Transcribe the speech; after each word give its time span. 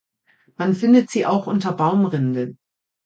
Man 0.57 0.73
findet 0.73 1.11
sie 1.11 1.27
auch 1.27 1.45
unter 1.45 1.73
Baumrinde. 1.73 2.55